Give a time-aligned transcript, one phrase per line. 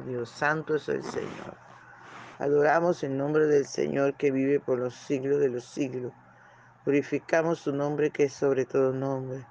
[0.00, 1.56] Dios, santo es el Señor.
[2.38, 6.12] Adoramos el nombre del Señor que vive por los siglos de los siglos.
[6.84, 9.44] Glorificamos su nombre que es sobre todo nombre.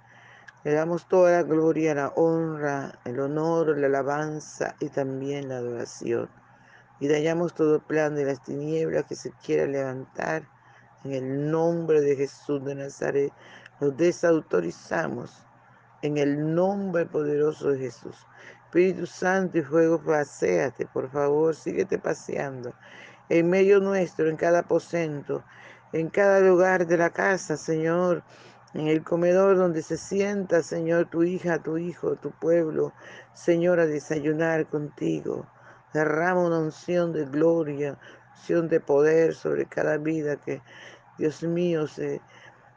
[0.64, 6.30] Le damos toda la gloria, la honra, el honor, la alabanza y también la adoración.
[7.00, 10.44] Y dañamos todo plan de las tinieblas que se quiera levantar.
[11.04, 13.32] En el nombre de Jesús de Nazaret,
[13.80, 15.44] los desautorizamos.
[16.02, 18.16] En el nombre poderoso de Jesús.
[18.76, 22.74] Espíritu Santo y fuego, paséate, por favor, síguete paseando
[23.30, 25.46] en medio nuestro, en cada aposento,
[25.94, 28.22] en cada lugar de la casa, Señor,
[28.74, 32.92] en el comedor donde se sienta, Señor, tu hija, tu hijo, tu pueblo,
[33.34, 35.48] Señor, a desayunar contigo.
[35.94, 37.98] Derrama una unción de gloria,
[38.36, 40.62] unción de poder sobre cada vida que,
[41.18, 42.20] Dios mío, se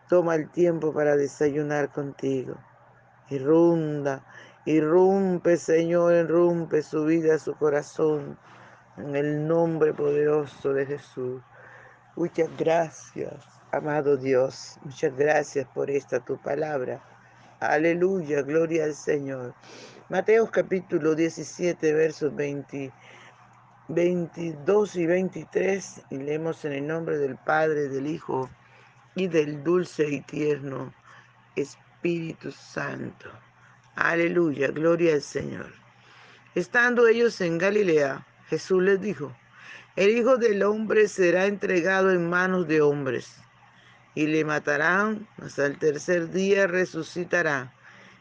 [0.09, 2.55] toma el tiempo para desayunar contigo.
[3.31, 4.25] Irrunda,
[4.69, 8.37] Irrumpe, Señor, irrumpe su vida, su corazón,
[8.99, 11.41] en el nombre poderoso de Jesús.
[12.17, 13.33] Muchas gracias,
[13.73, 14.79] amado Dios.
[14.85, 17.03] Muchas gracias por esta tu palabra.
[17.61, 19.55] Aleluya, gloria al Señor.
[20.11, 22.93] Mateo capítulo 17, versos 20,
[23.89, 26.03] 22 y 23.
[26.11, 28.51] Y leemos en el nombre del Padre, del Hijo
[29.15, 30.93] y del dulce y tierno
[31.57, 33.31] Espíritu Santo.
[34.01, 35.73] Aleluya, gloria al Señor.
[36.55, 39.37] Estando ellos en Galilea, Jesús les dijo,
[39.97, 43.41] el Hijo del Hombre será entregado en manos de hombres,
[44.15, 47.73] y le matarán, hasta el tercer día resucitará.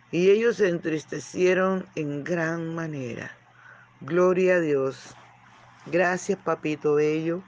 [0.09, 3.37] Y ellos se entristecieron en gran manera.
[4.01, 5.13] Gloria a Dios.
[5.85, 7.43] Gracias, papito bello.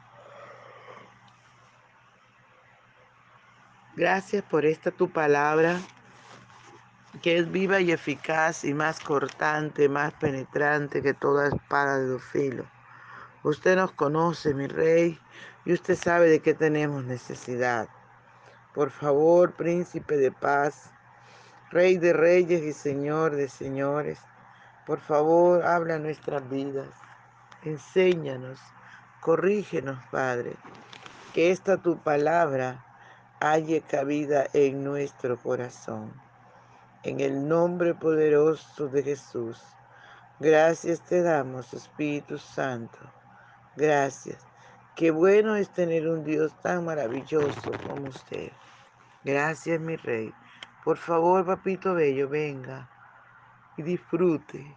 [3.96, 5.80] Gracias por esta tu palabra
[7.22, 12.24] que es viva y eficaz y más cortante, más penetrante que toda espada de dos
[12.24, 12.68] filos.
[13.44, 15.20] Usted nos conoce, mi rey,
[15.66, 17.90] y usted sabe de qué tenemos necesidad.
[18.74, 20.92] Por favor, príncipe de paz,
[21.72, 24.20] rey de reyes y señor de señores,
[24.86, 26.90] por favor, habla nuestras vidas,
[27.64, 28.60] enséñanos,
[29.20, 30.56] corrígenos, Padre,
[31.34, 32.86] que esta tu palabra
[33.40, 36.29] haya cabida en nuestro corazón
[37.04, 39.62] en el nombre poderoso de Jesús.
[40.40, 42.98] Gracias te damos, Espíritu Santo.
[43.76, 44.46] Gracias.
[44.96, 48.52] Qué bueno es tener un Dios tan maravilloso como usted.
[49.24, 50.34] Gracias, mi rey.
[50.84, 52.90] Por favor, papito bello, venga
[53.78, 54.76] y disfrute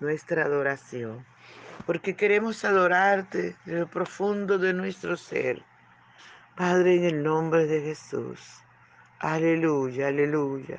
[0.00, 1.24] nuestra adoración.
[1.86, 5.62] Porque queremos adorarte en lo profundo de nuestro ser.
[6.56, 8.62] Padre, en el nombre de Jesús.
[9.20, 10.78] Aleluya, aleluya.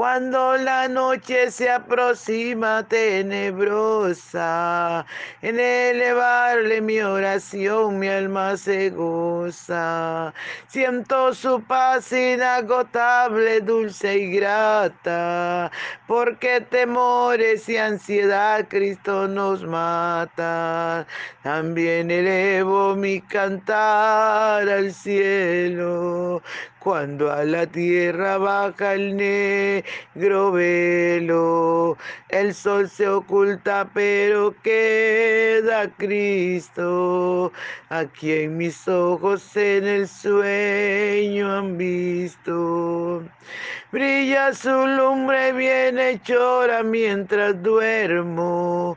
[0.00, 4.54] Cuando la noche se aproxima tenebrosa,
[5.42, 10.32] en elevarle mi oración mi alma se goza.
[10.68, 15.70] Siento su paz inagotable, dulce y grata,
[16.06, 21.06] porque temores y ansiedad Cristo nos mata.
[21.42, 26.42] También elevo mi cantar al cielo,
[26.80, 31.96] cuando a la tierra baja el negro velo.
[32.28, 37.52] El sol se oculta, pero queda Cristo,
[37.90, 43.22] a quien mis ojos en el sueño han visto.
[43.92, 48.96] Brilla su lumbre bien hechora mientras duermo.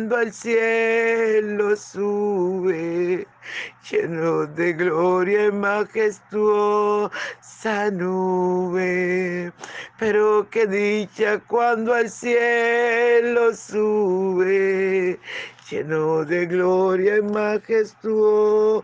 [0.09, 3.27] al cielo sube
[3.89, 7.11] lleno de gloria y majestuosa
[7.91, 9.51] nube.
[9.99, 15.19] Pero qué dicha cuando al cielo sube,
[15.69, 18.83] lleno de gloria y majestuosa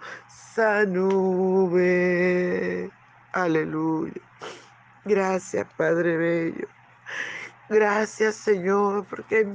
[0.88, 1.82] nube.
[3.34, 4.22] Aleluya.
[5.06, 6.68] Gracias, Padre Bello.
[7.70, 9.48] Gracias, Señor, porque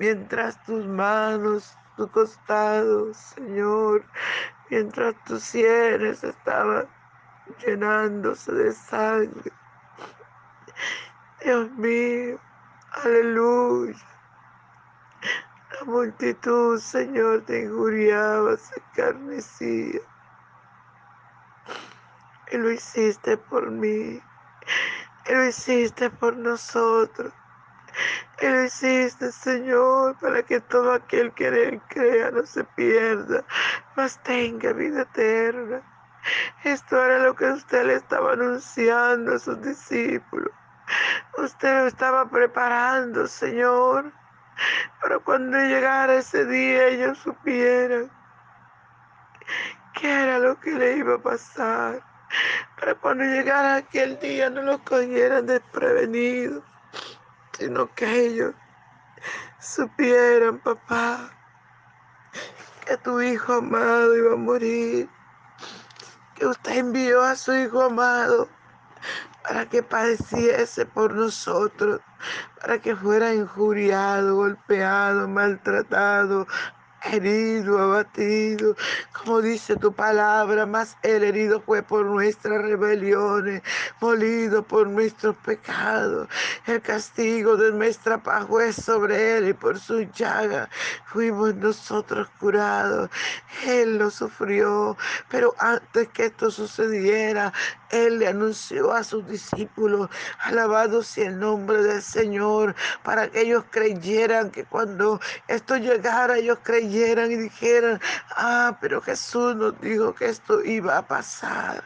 [0.00, 4.02] mientras tus manos tu costado, Señor,
[4.70, 6.88] mientras tus sienes estaban
[7.58, 9.52] llenándose de sangre.
[11.44, 12.40] Dios mío,
[13.04, 13.94] aleluya.
[15.78, 20.00] La multitud, Señor, te injuriaba, se carnecía.
[22.50, 24.18] Y lo hiciste por mí.
[25.26, 27.34] Y lo hiciste por nosotros.
[28.40, 33.44] Y lo hiciste, Señor, para que todo aquel que él crea no se pierda,
[33.96, 35.82] mas tenga vida eterna.
[36.64, 40.52] Esto era lo que usted le estaba anunciando a sus discípulos.
[41.36, 44.12] Usted lo estaba preparando, Señor,
[45.00, 48.10] para cuando llegara ese día ellos supieran
[49.94, 52.02] qué era lo que le iba a pasar.
[52.78, 56.62] Para cuando llegara aquel día no los cogieran desprevenidos
[57.60, 58.54] sino que ellos
[59.60, 61.30] supieran, papá,
[62.86, 65.10] que tu hijo amado iba a morir,
[66.34, 68.48] que usted envió a su hijo amado
[69.42, 72.00] para que padeciese por nosotros,
[72.60, 76.46] para que fuera injuriado, golpeado, maltratado,
[77.04, 78.76] herido, abatido,
[79.12, 83.62] como dice tu palabra, más el herido fue por nuestras rebeliones,
[84.00, 86.28] molido por nuestros pecados.
[86.66, 90.68] El castigo de nuestra paz fue sobre él y por su llaga
[91.06, 93.10] fuimos nosotros curados.
[93.66, 94.96] Él lo sufrió,
[95.28, 97.52] pero antes que esto sucediera,
[97.90, 100.08] él le anunció a sus discípulos,
[100.38, 106.58] alabado sea el nombre del Señor, para que ellos creyeran que cuando esto llegara, ellos
[106.62, 108.00] creyeran y dijeran,
[108.36, 111.84] ah, pero Jesús nos dijo que esto iba a pasar.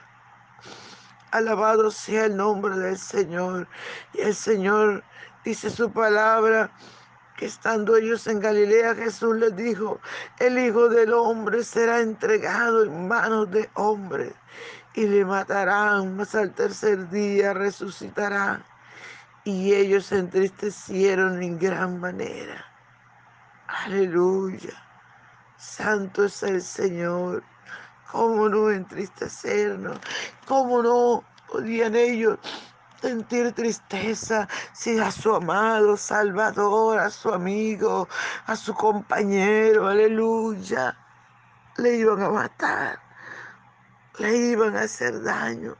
[1.30, 3.68] Alabado sea el nombre del Señor.
[4.12, 5.04] Y el Señor
[5.44, 6.70] dice su palabra
[7.36, 10.00] que estando ellos en Galilea, Jesús les dijo,
[10.38, 14.32] el Hijo del Hombre será entregado en manos de hombres
[14.94, 18.62] y le matarán, mas al tercer día resucitará.
[19.42, 22.64] Y ellos se entristecieron en gran manera.
[23.66, 24.83] Aleluya.
[25.64, 27.42] Santo es el Señor.
[28.10, 29.98] ¿Cómo no entristecernos?
[30.46, 32.38] ¿Cómo no podían ellos
[33.00, 38.08] sentir tristeza si a su amado Salvador, a su amigo,
[38.46, 40.96] a su compañero, aleluya,
[41.76, 43.04] le iban a matar?
[44.18, 45.76] le iban a hacer daño.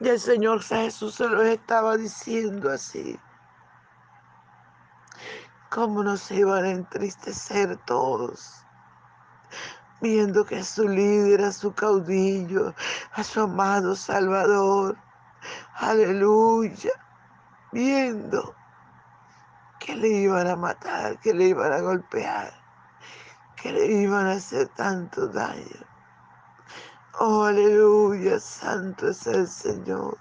[0.00, 3.18] Y el Señor Jesús se lo estaba diciendo así.
[5.70, 8.61] ¿Cómo nos iban a entristecer todos?
[10.00, 12.74] Viendo que a su líder, a su caudillo,
[13.12, 14.96] a su amado Salvador,
[15.74, 16.92] aleluya,
[17.70, 18.54] viendo
[19.78, 22.52] que le iban a matar, que le iban a golpear,
[23.56, 25.86] que le iban a hacer tanto daño.
[27.20, 30.18] Oh, aleluya, santo es el Señor.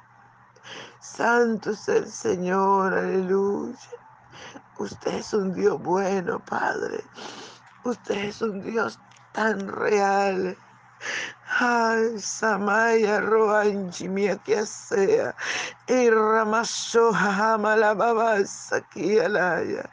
[1.00, 3.78] Santo es el Señor, aleluya.
[4.78, 7.04] Usted es un Dios bueno, Padre.
[7.84, 9.00] Usted es un Dios
[9.34, 10.58] tan real.
[11.60, 15.36] Ay, Samaya Roanchi, mía que sea.
[15.88, 19.90] Y Ramasoja Malababas aquí alaya.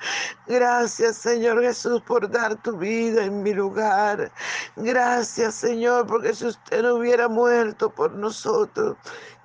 [0.47, 4.31] Gracias, Señor Jesús, por dar tu vida en mi lugar.
[4.77, 8.97] Gracias, Señor, porque si usted no hubiera muerto por nosotros,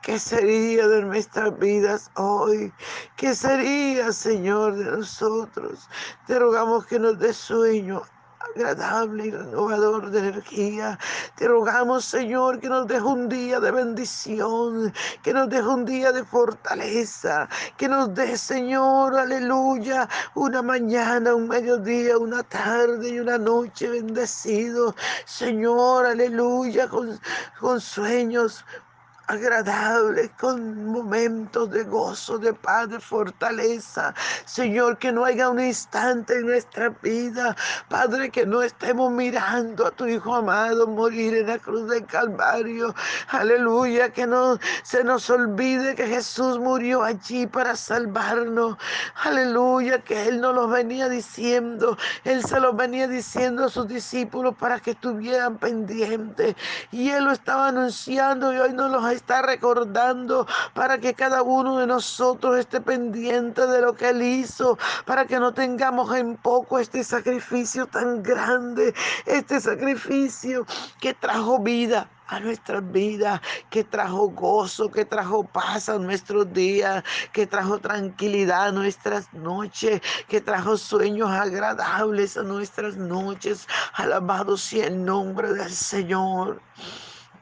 [0.03, 2.73] ¿Qué sería de nuestras vidas hoy?
[3.15, 5.87] ¿Qué sería, Señor, de nosotros?
[6.27, 8.01] Te rogamos que nos dé sueño
[8.55, 10.99] agradable y renovador de energía.
[11.35, 16.11] Te rogamos, Señor, que nos deje un día de bendición, que nos deje un día
[16.11, 17.47] de fortaleza,
[17.77, 24.95] que nos dé, Señor, aleluya, una mañana, un mediodía, una tarde y una noche bendecido.
[25.25, 27.19] Señor, aleluya, con,
[27.59, 28.63] con sueños
[29.27, 34.13] agradable, con momentos de gozo, de paz, de fortaleza.
[34.45, 37.55] Señor, que no haya un instante en nuestra vida,
[37.89, 42.93] Padre, que no estemos mirando a tu Hijo amado morir en la cruz del Calvario.
[43.29, 48.77] Aleluya, que no se nos olvide que Jesús murió allí para salvarnos.
[49.23, 51.97] Aleluya, que Él nos lo venía diciendo.
[52.23, 56.55] Él se lo venía diciendo a sus discípulos para que estuvieran pendientes.
[56.91, 61.77] Y Él lo estaba anunciando y hoy nos lo está recordando para que cada uno
[61.79, 66.79] de nosotros esté pendiente de lo que Él hizo, para que no tengamos en poco
[66.79, 68.93] este sacrificio tan grande,
[69.25, 70.65] este sacrificio
[70.99, 77.03] que trajo vida a nuestras vidas, que trajo gozo, que trajo paz a nuestros días,
[77.31, 83.67] que trajo tranquilidad a nuestras noches, que trajo sueños agradables a nuestras noches.
[83.93, 86.61] Alabado sea el nombre del Señor.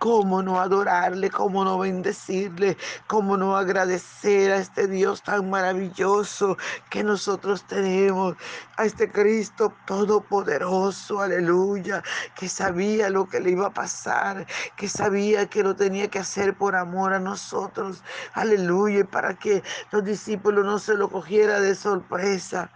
[0.02, 1.30] ¿Cómo no adorarle?
[1.30, 2.76] ¿Cómo no bendecirle?
[3.06, 6.58] ¿Cómo no agradecer a este Dios tan maravilloso
[6.90, 8.36] que nosotros tenemos?
[8.78, 12.02] A este Cristo todopoderoso, aleluya,
[12.34, 16.58] que sabía lo que le iba a pasar, que sabía que lo tenía que hacer
[16.58, 18.04] por amor a nosotros,
[18.34, 22.72] aleluya, para que los discípulos no se lo cogiera de sorpresa.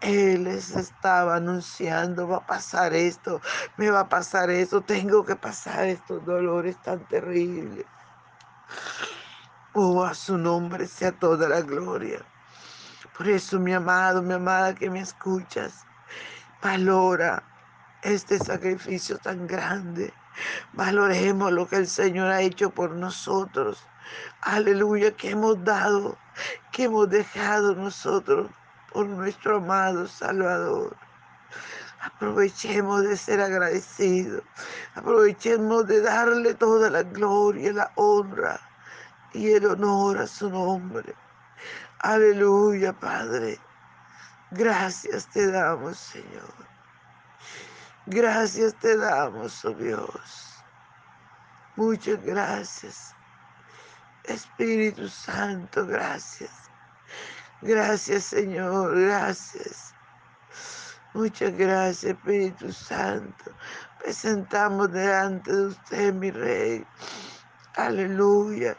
[0.00, 3.40] Él les estaba anunciando, va a pasar esto,
[3.76, 7.84] me va a pasar esto, tengo que pasar estos dolores tan terribles.
[9.72, 12.24] Oh, a su nombre sea toda la gloria.
[13.16, 15.84] Por eso, mi amado, mi amada que me escuchas,
[16.62, 17.42] valora
[18.02, 20.12] este sacrificio tan grande.
[20.74, 23.84] Valoremos lo que el Señor ha hecho por nosotros.
[24.42, 26.16] Aleluya, que hemos dado,
[26.70, 28.48] que hemos dejado nosotros
[28.92, 30.96] por nuestro amado Salvador.
[32.00, 34.42] Aprovechemos de ser agradecidos.
[34.94, 38.60] Aprovechemos de darle toda la gloria, la honra
[39.32, 41.14] y el honor a su nombre.
[42.00, 43.58] Aleluya, Padre.
[44.52, 46.54] Gracias te damos, Señor.
[48.06, 50.64] Gracias te damos, oh Dios.
[51.76, 53.14] Muchas gracias.
[54.24, 56.67] Espíritu Santo, gracias.
[57.60, 59.92] Gracias, Señor, gracias.
[61.12, 63.50] Muchas gracias, Espíritu Santo.
[63.98, 66.86] Presentamos delante de usted, mi Rey.
[67.74, 68.76] Aleluya.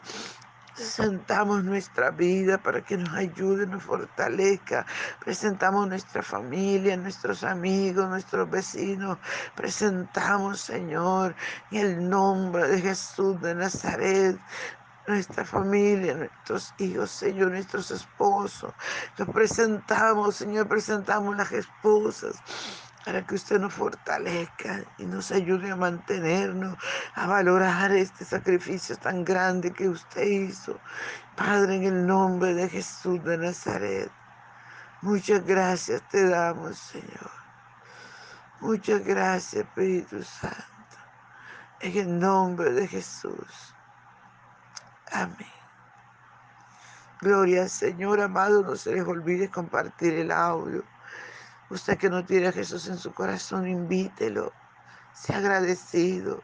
[0.74, 4.86] Presentamos nuestra vida para que nos ayude, nos fortalezca.
[5.22, 9.18] Presentamos nuestra familia, nuestros amigos, nuestros vecinos.
[9.54, 11.36] Presentamos, Señor,
[11.70, 14.40] en el nombre de Jesús de Nazaret
[15.10, 18.72] nuestra familia, nuestros hijos, Señor, nuestros esposos.
[19.16, 22.36] Los presentamos, Señor, presentamos las esposas
[23.04, 26.76] para que usted nos fortalezca y nos ayude a mantenernos,
[27.14, 30.78] a valorar este sacrificio tan grande que usted hizo.
[31.36, 34.10] Padre, en el nombre de Jesús de Nazaret,
[35.02, 37.30] muchas gracias te damos, Señor.
[38.60, 40.60] Muchas gracias, Espíritu Santo.
[41.80, 43.74] En el nombre de Jesús.
[47.20, 50.82] Gloria al Señor, amado, no se les olvide compartir el audio.
[51.68, 54.52] Usted que no tiene a Jesús en su corazón, invítelo.
[55.12, 56.42] Sea agradecido.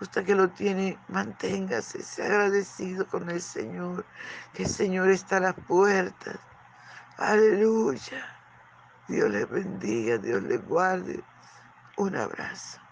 [0.00, 4.04] Usted que lo tiene, manténgase, sea agradecido con el Señor.
[4.52, 6.38] Que el Señor está a las puertas.
[7.18, 8.24] Aleluya.
[9.08, 11.24] Dios les bendiga, Dios les guarde.
[11.96, 12.85] Un abrazo.